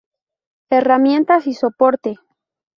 [0.71, 2.17] Herramientas y soporte.